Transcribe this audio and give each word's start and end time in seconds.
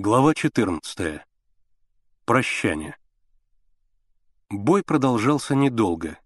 Глава 0.00 0.32
14. 0.32 1.22
Прощание. 2.24 2.96
Бой 4.48 4.84
продолжался 4.84 5.56
недолго. 5.56 6.20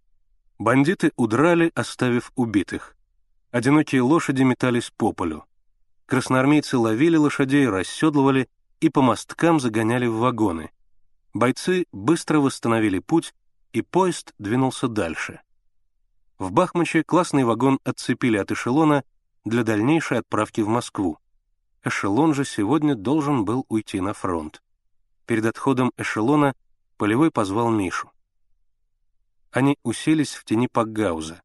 Бандиты 0.59 1.11
удрали, 1.17 1.73
оставив 1.75 2.33
убитых. 2.35 2.95
Одинокие 3.51 4.03
лошади 4.03 4.43
метались 4.43 4.93
по 4.95 5.15
полю. 5.15 5.47
Красноармейцы 6.05 6.77
ловили 6.77 7.17
лошадей, 7.17 7.67
расседлывали 7.67 8.51
и 8.81 8.91
по 8.91 9.01
мосткам 9.01 9.59
загоняли 9.59 10.05
в 10.05 10.19
вагоны. 10.19 10.71
Бойцы 11.33 11.87
быстро 11.93 12.41
восстановили 12.41 12.99
путь, 12.99 13.35
и 13.73 13.81
поезд 13.81 14.35
двинулся 14.39 14.87
дальше. 14.87 15.41
В 16.39 16.53
Бахмаче 16.53 17.05
классный 17.05 17.45
вагон 17.45 17.81
отцепили 17.85 18.37
от 18.37 18.53
эшелона 18.53 19.03
для 19.47 19.63
дальнейшей 19.65 20.19
отправки 20.19 20.61
в 20.61 20.69
Москву. 20.69 21.22
Эшелон 21.85 22.33
же 22.33 22.45
сегодня 22.45 22.95
должен 22.95 23.45
был 23.45 23.67
уйти 23.69 24.01
на 24.01 24.15
фронт. 24.15 24.63
Перед 25.27 25.45
отходом 25.47 25.93
эшелона 25.97 26.55
Полевой 26.97 27.33
позвал 27.33 27.71
Мишу. 27.71 28.13
Они 29.51 29.77
уселись 29.83 30.35
в 30.35 30.45
тени 30.45 30.69
Пакгауза. 30.69 31.43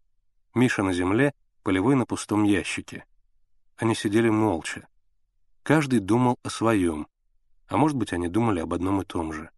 Миша 0.53 0.83
на 0.83 0.93
земле, 0.93 1.33
Полевой 1.63 1.95
на 1.95 2.05
пустом 2.05 2.43
ящике. 2.43 3.05
Они 3.77 3.95
сидели 3.95 4.29
молча. 4.29 4.87
Каждый 5.63 5.99
думал 5.99 6.37
о 6.43 6.49
своем, 6.51 7.07
а 7.67 7.77
может 7.77 7.97
быть, 7.97 8.13
они 8.13 8.27
думали 8.27 8.59
об 8.59 8.73
одном 8.73 9.01
и 9.01 9.05
том 9.05 9.33
же. 9.33 9.49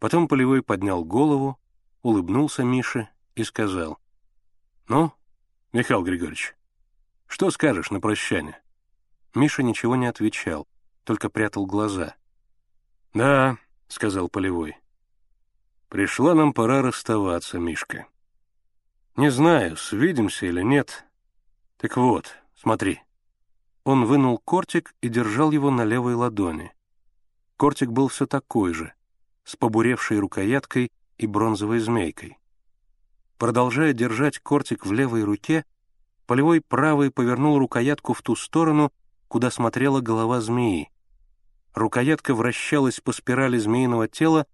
Потом 0.00 0.26
Полевой 0.26 0.62
поднял 0.62 1.04
голову, 1.04 1.60
улыбнулся 2.02 2.64
Мише 2.64 3.08
и 3.36 3.44
сказал, 3.44 3.98
«Ну, 4.88 5.12
Михаил 5.72 6.02
Григорьевич, 6.02 6.56
что 7.28 7.50
скажешь 7.52 7.92
на 7.92 8.00
прощание?» 8.00 8.61
Миша 9.34 9.62
ничего 9.62 9.96
не 9.96 10.06
отвечал, 10.06 10.66
только 11.04 11.30
прятал 11.30 11.66
глаза. 11.66 12.14
«Да»,— 13.14 13.58
сказал 13.88 14.28
Полевой. 14.28 14.76
«Пришла 15.88 16.34
нам 16.34 16.52
пора 16.52 16.82
расставаться, 16.82 17.58
Мишка. 17.58 18.06
Не 19.16 19.30
знаю, 19.30 19.76
свидимся 19.76 20.46
или 20.46 20.62
нет. 20.62 21.04
Так 21.76 21.96
вот, 21.96 22.34
смотри». 22.54 23.00
Он 23.84 24.04
вынул 24.04 24.38
кортик 24.38 24.94
и 25.00 25.08
держал 25.08 25.50
его 25.50 25.70
на 25.70 25.84
левой 25.84 26.14
ладони. 26.14 26.72
Кортик 27.56 27.90
был 27.90 28.08
все 28.08 28.26
такой 28.26 28.74
же, 28.74 28.92
с 29.44 29.56
побуревшей 29.56 30.18
рукояткой 30.20 30.92
и 31.18 31.26
бронзовой 31.26 31.80
змейкой. 31.80 32.38
Продолжая 33.38 33.92
держать 33.92 34.38
кортик 34.38 34.86
в 34.86 34.92
левой 34.92 35.24
руке, 35.24 35.64
Полевой 36.26 36.60
правый 36.60 37.10
повернул 37.10 37.58
рукоятку 37.58 38.14
в 38.14 38.22
ту 38.22 38.36
сторону, 38.36 38.92
куда 39.32 39.50
смотрела 39.50 40.02
голова 40.02 40.42
змеи. 40.42 40.90
Рукоятка 41.72 42.34
вращалась 42.34 43.00
по 43.00 43.12
спирали 43.12 43.56
змеиного 43.56 44.06
тела 44.06 44.46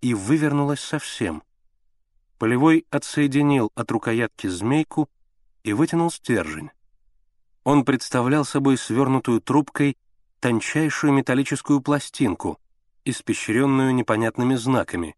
и 0.00 0.14
вывернулась 0.14 0.80
совсем. 0.80 1.42
Полевой 2.38 2.86
отсоединил 2.88 3.70
от 3.74 3.90
рукоятки 3.90 4.46
змейку 4.46 5.10
и 5.64 5.74
вытянул 5.74 6.10
стержень. 6.10 6.70
Он 7.64 7.84
представлял 7.84 8.46
собой 8.46 8.78
свернутую 8.78 9.42
трубкой 9.42 9.98
тончайшую 10.40 11.12
металлическую 11.12 11.82
пластинку, 11.82 12.58
испещренную 13.04 13.94
непонятными 13.94 14.54
знаками, 14.54 15.14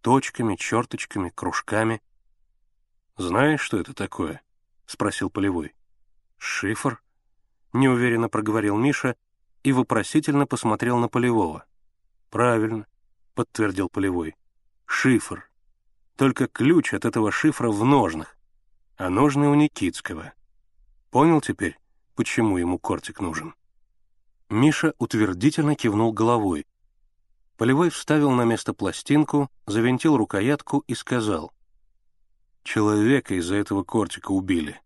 точками, 0.00 0.56
черточками, 0.56 1.28
кружками. 1.28 2.00
«Знаешь, 3.18 3.60
что 3.60 3.78
это 3.78 3.92
такое?»— 3.92 4.40
спросил 4.86 5.28
Полевой. 5.28 5.74
«Шифр?» 6.38 7.04
Неуверенно 7.74 8.28
проговорил 8.30 8.76
Миша 8.76 9.16
и 9.62 9.72
вопросительно 9.72 10.46
посмотрел 10.46 10.98
на 10.98 11.08
Полевого. 11.08 11.66
«Правильно»,— 12.30 12.86
подтвердил 13.34 13.88
Полевой. 13.88 14.36
«Шифр. 14.86 15.50
Только 16.16 16.46
ключ 16.46 16.94
от 16.94 17.04
этого 17.04 17.32
шифра 17.32 17.70
в 17.70 17.84
ножнах, 17.84 18.36
а 18.96 19.10
ножны 19.10 19.48
у 19.48 19.54
Никитского. 19.54 20.32
Понял 21.10 21.40
теперь, 21.40 21.76
почему 22.14 22.58
ему 22.58 22.78
кортик 22.78 23.20
нужен?» 23.20 23.54
Миша 24.48 24.94
утвердительно 24.98 25.74
кивнул 25.74 26.12
головой. 26.12 26.66
Полевой 27.56 27.90
вставил 27.90 28.30
на 28.30 28.44
место 28.44 28.72
пластинку, 28.72 29.50
завинтил 29.66 30.16
рукоятку 30.16 30.84
и 30.86 30.94
сказал. 30.94 31.52
«Человека 32.62 33.34
из-за 33.34 33.56
этого 33.56 33.82
кортика 33.82 34.30
убили. 34.30 34.80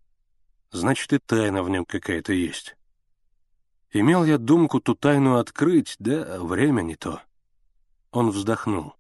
Значит, 0.71 1.13
и 1.13 1.19
тайна 1.19 1.63
в 1.63 1.71
нем 1.71 1.85
какая-то 1.85 2.33
есть. 2.33 2.78
Имел 3.93 4.25
я 4.25 4.39
думку 4.39 4.81
ту 4.81 4.95
тайну 4.95 5.37
открыть, 5.37 5.97
да 5.99 6.41
время 6.41 6.83
не 6.83 6.95
то. 6.95 7.23
Он 8.11 8.31
вздохнул. 8.31 8.95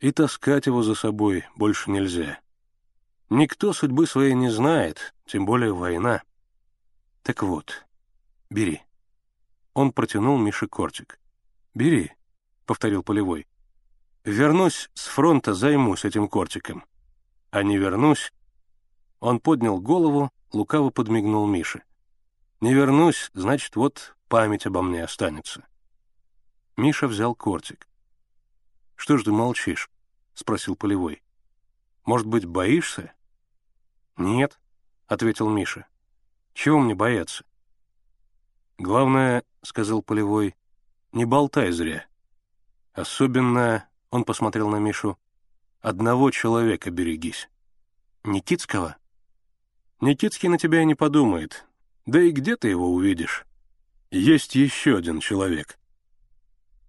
И 0.00 0.10
таскать 0.12 0.66
его 0.66 0.82
за 0.82 0.94
собой 0.94 1.44
больше 1.56 1.90
нельзя. 1.90 2.40
Никто 3.30 3.72
судьбы 3.72 4.06
своей 4.06 4.34
не 4.34 4.50
знает, 4.50 5.14
тем 5.26 5.46
более 5.46 5.72
война. 5.72 6.22
Так 7.22 7.42
вот, 7.42 7.86
бери. 8.50 8.82
Он 9.72 9.92
протянул 9.92 10.38
Мише 10.38 10.68
кортик. 10.68 11.18
«Бери»,— 11.74 12.12
повторил 12.64 13.02
Полевой. 13.02 13.46
«Вернусь 14.24 14.88
с 14.94 15.06
фронта, 15.06 15.52
займусь 15.52 16.06
этим 16.06 16.28
кортиком. 16.28 16.84
А 17.50 17.62
не 17.62 17.76
вернусь...» 17.76 18.32
Он 19.20 19.38
поднял 19.40 19.78
голову, 19.78 20.30
лукаво 20.52 20.88
подмигнул 20.88 21.46
Мише. 21.46 21.82
Не 22.60 22.72
вернусь, 22.72 23.30
значит, 23.34 23.76
вот 23.76 24.16
память 24.28 24.66
обо 24.66 24.82
мне 24.82 25.04
останется. 25.04 25.66
Миша 26.76 27.06
взял 27.06 27.34
кортик. 27.34 27.86
«Что 28.94 29.18
ж 29.18 29.24
ты 29.24 29.32
молчишь?»— 29.32 29.90
спросил 30.34 30.74
Полевой. 30.74 31.22
«Может 32.06 32.26
быть, 32.26 32.46
боишься?» 32.46 33.12
«Нет»,— 34.16 34.58
ответил 35.06 35.50
Миша. 35.50 35.86
«Чего 36.54 36.78
мне 36.78 36.94
бояться?» 36.94 37.44
«Главное,— 38.78 39.42
сказал 39.62 40.02
Полевой,— 40.02 40.54
не 41.12 41.24
болтай 41.24 41.70
зря. 41.72 42.06
Особенно,— 42.92 43.88
он 44.10 44.24
посмотрел 44.24 44.68
на 44.68 44.76
Мишу,— 44.76 45.18
одного 45.80 46.30
человека 46.30 46.90
берегись». 46.90 47.50
«Никитского?» 48.24 48.96
«Никитский 50.00 50.48
на 50.48 50.58
тебя 50.58 50.82
и 50.82 50.86
не 50.86 50.94
подумает, 50.94 51.66
да 52.06 52.22
и 52.22 52.30
где 52.30 52.56
ты 52.56 52.68
его 52.68 52.92
увидишь? 52.92 53.44
Есть 54.10 54.54
еще 54.54 54.96
один 54.96 55.18
человек. 55.20 55.78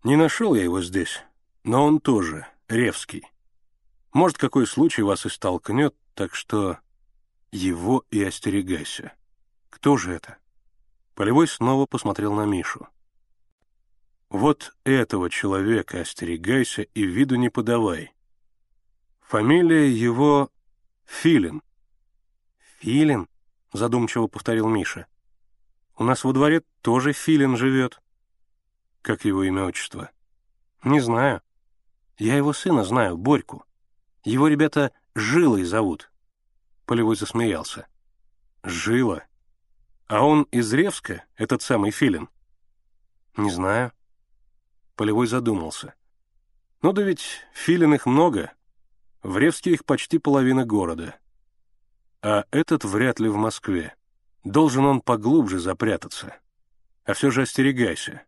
Не 0.04 0.16
нашел 0.16 0.54
я 0.54 0.64
его 0.64 0.82
здесь, 0.82 1.24
но 1.64 1.86
он 1.86 2.00
тоже, 2.00 2.46
Ревский. 2.68 3.24
Может, 4.14 4.38
какой 4.38 4.68
случай 4.68 5.02
вас 5.02 5.26
и 5.26 5.30
столкнет, 5.30 5.96
так 6.14 6.36
что 6.36 6.78
его 7.52 8.06
и 8.12 8.24
остерегайся. 8.24 9.14
Кто 9.72 9.98
же 9.98 10.14
это? 10.14 10.38
Полевой 11.16 11.48
снова 11.48 11.88
посмотрел 11.88 12.34
на 12.34 12.46
Мишу. 12.46 12.88
Вот 14.30 14.76
этого 14.84 15.30
человека 15.30 16.02
остерегайся 16.02 16.84
и 16.84 17.04
виду 17.04 17.36
не 17.36 17.50
подавай. 17.50 18.14
Фамилия 19.22 19.90
его 19.90 20.52
Филин. 21.06 21.64
Филин?— 22.80 23.28
задумчиво 23.78 24.28
повторил 24.28 24.68
Миша. 24.68 25.08
«У 25.98 26.04
нас 26.04 26.24
во 26.24 26.34
дворе 26.34 26.64
тоже 26.82 27.14
Филин 27.14 27.56
живет». 27.56 28.02
«Как 29.02 29.24
его 29.24 29.44
имя 29.44 29.64
отчество?» 29.64 30.12
«Не 30.84 31.00
знаю. 31.00 31.42
Я 32.18 32.36
его 32.36 32.54
сына 32.54 32.84
знаю, 32.84 33.18
Борьку. 33.18 33.64
Его 34.24 34.48
ребята 34.48 34.92
Жилой 35.16 35.64
зовут». 35.64 36.12
Полевой 36.86 37.16
засмеялся. 37.16 37.88
«Жила? 38.64 39.24
А 40.08 40.26
он 40.26 40.44
из 40.52 40.72
Ревска, 40.74 41.24
этот 41.36 41.62
самый 41.62 41.92
Филин?» 41.92 42.30
«Не 43.38 43.52
знаю». 43.52 43.92
Полевой 44.96 45.28
задумался. 45.28 45.94
«Ну 46.82 46.92
да 46.94 47.02
ведь 47.02 47.42
Филин 47.54 47.94
их 47.94 48.06
много. 48.06 48.52
В 49.24 49.38
Ревске 49.38 49.72
их 49.72 49.86
почти 49.86 50.18
половина 50.20 50.66
города. 50.66 51.20
А 52.22 52.46
этот 52.52 52.84
вряд 52.84 53.20
ли 53.20 53.30
в 53.30 53.36
Москве. 53.36 53.96
Должен 54.44 54.86
он 54.86 55.02
поглубже 55.02 55.60
запрятаться. 55.60 56.36
А 57.04 57.14
все 57.14 57.32
же 57.32 57.44
остерегайся. 57.44 58.24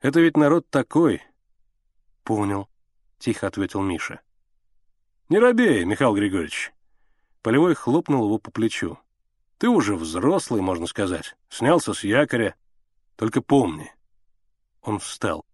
Это 0.00 0.20
ведь 0.20 0.36
народ 0.36 0.68
такой. 0.70 1.22
Понял, 2.24 2.68
тихо 3.18 3.46
ответил 3.46 3.82
Миша. 3.82 4.20
Не 5.28 5.38
робей, 5.38 5.84
Михаил 5.84 6.14
Григорьевич. 6.14 6.72
Полевой 7.42 7.74
хлопнул 7.74 8.24
его 8.24 8.38
по 8.38 8.50
плечу. 8.50 8.98
Ты 9.58 9.68
уже 9.68 9.96
взрослый, 9.96 10.60
можно 10.60 10.86
сказать. 10.86 11.36
Снялся 11.48 11.94
с 11.94 12.04
якоря. 12.04 12.56
Только 13.16 13.40
помни. 13.40 13.92
Он 14.82 14.98
встал. 14.98 15.44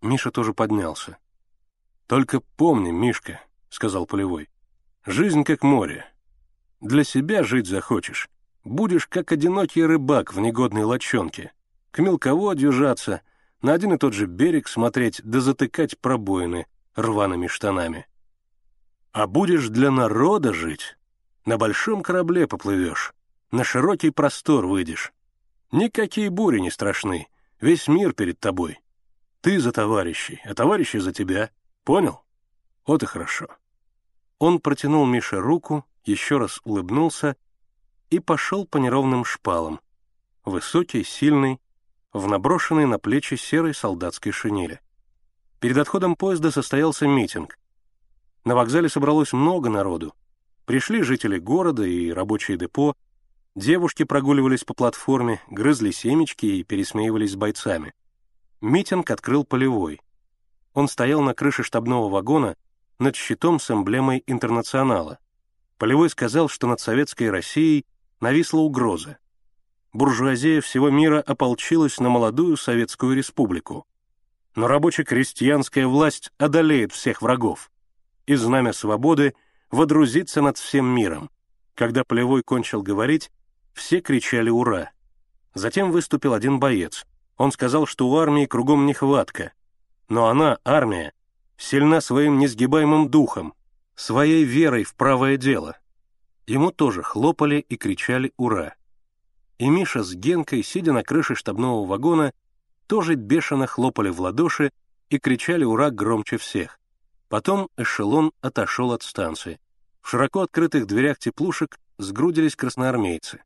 Миша 0.00 0.30
тоже 0.30 0.54
поднялся. 0.54 1.18
«Только 2.06 2.40
помни, 2.40 2.90
Мишка»,— 2.90 3.40
сказал 3.68 4.04
Полевой,— 4.04 4.48
«жизнь 5.06 5.44
как 5.44 5.62
море. 5.62 6.06
Для 6.80 7.04
себя 7.04 7.42
жить 7.42 7.66
захочешь. 7.66 8.28
Будешь 8.64 9.06
как 9.06 9.32
одинокий 9.32 9.84
рыбак 9.84 10.32
в 10.32 10.40
негодной 10.40 10.84
лочонке. 10.84 11.52
К 11.90 11.98
мелководью 11.98 12.72
жаться, 12.72 13.22
на 13.62 13.74
один 13.74 13.92
и 13.94 13.98
тот 13.98 14.14
же 14.14 14.26
берег 14.26 14.68
смотреть 14.68 15.20
да 15.22 15.40
затыкать 15.40 15.98
пробоины 15.98 16.66
рваными 16.94 17.46
штанами. 17.46 18.06
А 19.12 19.26
будешь 19.26 19.68
для 19.68 19.90
народа 19.90 20.52
жить, 20.52 20.96
на 21.44 21.58
большом 21.58 22.02
корабле 22.02 22.46
поплывешь, 22.46 23.12
на 23.50 23.64
широкий 23.64 24.10
простор 24.10 24.66
выйдешь. 24.66 25.12
Никакие 25.72 26.30
бури 26.30 26.60
не 26.60 26.70
страшны, 26.70 27.28
весь 27.60 27.88
мир 27.88 28.12
перед 28.12 28.40
тобой. 28.40 28.78
Ты 29.40 29.58
за 29.58 29.72
товарищей, 29.72 30.40
а 30.44 30.54
товарищи 30.54 30.98
за 30.98 31.12
тебя. 31.12 31.50
Понял? 31.84 32.22
Вот 32.86 33.02
и 33.02 33.06
хорошо. 33.06 33.48
Он 34.40 34.58
протянул 34.58 35.04
Мише 35.04 35.38
руку, 35.38 35.84
еще 36.02 36.38
раз 36.38 36.60
улыбнулся 36.64 37.36
и 38.08 38.18
пошел 38.20 38.66
по 38.66 38.78
неровным 38.78 39.22
шпалам. 39.22 39.80
Высокий, 40.46 41.04
сильный, 41.04 41.60
в 42.14 42.26
наброшенной 42.26 42.86
на 42.86 42.98
плечи 42.98 43.34
серой 43.34 43.74
солдатской 43.74 44.32
шинели. 44.32 44.80
Перед 45.60 45.76
отходом 45.76 46.16
поезда 46.16 46.50
состоялся 46.50 47.06
митинг. 47.06 47.58
На 48.44 48.54
вокзале 48.54 48.88
собралось 48.88 49.34
много 49.34 49.68
народу. 49.68 50.14
Пришли 50.64 51.02
жители 51.02 51.38
города 51.38 51.84
и 51.84 52.10
рабочие 52.10 52.56
депо, 52.56 52.94
девушки 53.54 54.04
прогуливались 54.04 54.64
по 54.64 54.72
платформе, 54.72 55.42
грызли 55.50 55.90
семечки 55.90 56.46
и 56.46 56.64
пересмеивались 56.64 57.32
с 57.32 57.36
бойцами. 57.36 57.92
Митинг 58.62 59.10
открыл 59.10 59.44
полевой. 59.44 60.00
Он 60.72 60.88
стоял 60.88 61.20
на 61.20 61.34
крыше 61.34 61.62
штабного 61.62 62.08
вагона 62.08 62.56
над 63.00 63.16
щитом 63.16 63.58
с 63.58 63.70
эмблемой 63.70 64.22
«Интернационала». 64.26 65.18
Полевой 65.78 66.10
сказал, 66.10 66.48
что 66.48 66.66
над 66.66 66.78
советской 66.80 67.30
Россией 67.30 67.86
нависла 68.20 68.60
угроза. 68.60 69.18
Буржуазия 69.92 70.60
всего 70.60 70.90
мира 70.90 71.20
ополчилась 71.20 71.98
на 71.98 72.10
молодую 72.10 72.56
Советскую 72.56 73.16
Республику. 73.16 73.86
Но 74.54 74.68
рабоче-крестьянская 74.68 75.86
власть 75.86 76.30
одолеет 76.38 76.92
всех 76.92 77.22
врагов 77.22 77.70
и 78.26 78.36
знамя 78.36 78.72
свободы 78.72 79.34
водрузится 79.70 80.42
над 80.42 80.58
всем 80.58 80.86
миром. 80.86 81.30
Когда 81.74 82.04
Полевой 82.04 82.42
кончил 82.42 82.82
говорить, 82.82 83.32
все 83.72 84.00
кричали 84.00 84.50
«Ура!». 84.50 84.90
Затем 85.54 85.90
выступил 85.90 86.34
один 86.34 86.60
боец. 86.60 87.06
Он 87.36 87.50
сказал, 87.50 87.86
что 87.86 88.08
у 88.08 88.16
армии 88.16 88.46
кругом 88.46 88.86
нехватка. 88.86 89.52
Но 90.08 90.28
она, 90.28 90.58
армия, 90.64 91.12
сильна 91.60 92.00
своим 92.00 92.38
несгибаемым 92.38 93.10
духом, 93.10 93.54
своей 93.94 94.44
верой 94.44 94.82
в 94.84 94.94
правое 94.94 95.36
дело. 95.36 95.76
Ему 96.46 96.72
тоже 96.72 97.02
хлопали 97.02 97.64
и 97.68 97.76
кричали 97.76 98.32
«Ура!». 98.38 98.74
И 99.58 99.68
Миша 99.68 100.02
с 100.02 100.14
Генкой, 100.14 100.62
сидя 100.62 100.92
на 100.92 101.04
крыше 101.04 101.34
штабного 101.34 101.86
вагона, 101.86 102.32
тоже 102.86 103.14
бешено 103.14 103.66
хлопали 103.66 104.08
в 104.08 104.20
ладоши 104.20 104.72
и 105.10 105.18
кричали 105.18 105.64
«Ура!» 105.64 105.90
громче 105.90 106.38
всех. 106.38 106.80
Потом 107.28 107.68
эшелон 107.76 108.32
отошел 108.40 108.92
от 108.92 109.02
станции. 109.02 109.60
В 110.00 110.08
широко 110.08 110.40
открытых 110.40 110.86
дверях 110.86 111.18
теплушек 111.18 111.78
сгрудились 111.98 112.56
красноармейцы. 112.56 113.42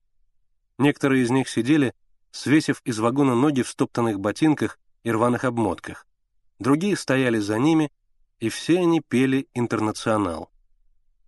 Некоторые 0.78 1.24
из 1.24 1.30
них 1.30 1.48
сидели, 1.48 1.92
свесив 2.30 2.80
из 2.84 3.00
вагона 3.00 3.34
ноги 3.34 3.62
в 3.62 3.68
стоптанных 3.68 4.20
ботинках 4.20 4.78
и 5.02 5.10
рваных 5.10 5.44
обмотках. 5.44 6.06
Другие 6.60 6.96
стояли 6.96 7.38
за 7.38 7.58
ними, 7.58 7.90
и 8.40 8.48
все 8.48 8.80
они 8.80 9.00
пели 9.00 9.48
«Интернационал». 9.54 10.50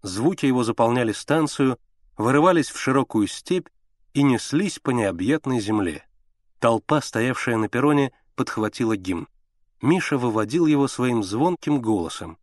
Звуки 0.03 0.47
его 0.47 0.62
заполняли 0.62 1.12
станцию, 1.12 1.79
вырывались 2.17 2.70
в 2.70 2.79
широкую 2.79 3.26
степь 3.26 3.69
и 4.14 4.23
неслись 4.23 4.79
по 4.79 4.91
необъятной 4.91 5.61
земле. 5.61 6.06
Толпа, 6.58 7.00
стоявшая 7.00 7.56
на 7.56 7.69
перроне, 7.69 8.12
подхватила 8.35 8.97
гимн. 8.97 9.29
Миша 9.82 10.17
выводил 10.17 10.67
его 10.67 10.88
своим 10.88 11.23
звонким 11.23 11.82
голосом. 11.82 12.38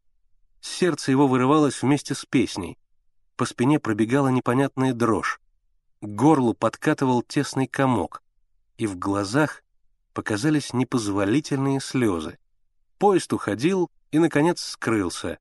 Сердце 0.61 1.11
его 1.11 1.27
вырывалось 1.27 1.81
вместе 1.81 2.15
с 2.15 2.25
песней. 2.25 2.77
По 3.35 3.45
спине 3.45 3.79
пробегала 3.79 4.27
непонятная 4.27 4.93
дрожь. 4.93 5.39
К 6.01 6.05
горлу 6.05 6.53
подкатывал 6.53 7.21
тесный 7.21 7.67
комок. 7.67 8.21
И 8.77 8.87
в 8.87 8.97
глазах 8.97 9.63
показались 10.13 10.73
непозволительные 10.73 11.79
слезы. 11.79 12.37
Поезд 12.97 13.33
уходил 13.33 13.89
и, 14.13 14.19
наконец, 14.19 14.61
скрылся, 14.61 15.39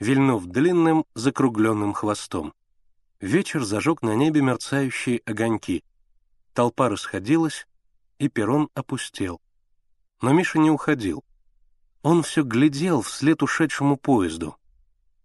вильнув 0.00 0.46
длинным 0.46 1.04
закругленным 1.14 1.92
хвостом. 1.92 2.52
Вечер 3.20 3.62
зажег 3.62 4.02
на 4.02 4.16
небе 4.16 4.42
мерцающие 4.42 5.20
огоньки. 5.24 5.84
Толпа 6.54 6.88
расходилась, 6.88 7.68
и 8.18 8.28
перрон 8.28 8.68
опустел. 8.74 9.40
Но 10.20 10.32
Миша 10.32 10.58
не 10.58 10.70
уходил. 10.70 11.22
Он 12.02 12.24
все 12.24 12.42
глядел 12.42 13.02
вслед 13.02 13.42
ушедшему 13.42 13.96
поезду 13.96 14.56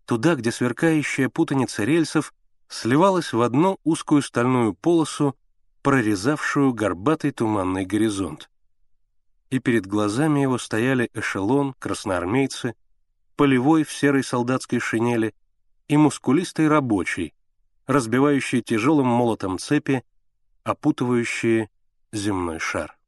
туда, 0.09 0.33
где 0.33 0.51
сверкающая 0.51 1.29
путаница 1.29 1.83
рельсов 1.83 2.33
сливалась 2.67 3.31
в 3.31 3.43
одну 3.43 3.77
узкую 3.83 4.23
стальную 4.23 4.73
полосу, 4.73 5.35
прорезавшую 5.83 6.73
горбатый 6.73 7.29
туманный 7.29 7.85
горизонт. 7.85 8.49
И 9.51 9.59
перед 9.59 9.85
глазами 9.85 10.39
его 10.39 10.57
стояли 10.57 11.11
эшелон, 11.13 11.75
красноармейцы, 11.77 12.73
полевой 13.39 13.85
в 13.85 13.91
серой 13.93 14.21
солдатской 14.21 14.81
шинели 14.81 15.33
и 15.87 15.95
мускулистый 15.95 16.67
рабочий, 16.67 17.33
разбивающий 17.87 18.61
тяжелым 18.61 19.07
молотом 19.07 19.59
цепи, 19.59 20.03
опутывающие 20.65 21.69
земной 22.11 22.59
шар. 22.59 22.98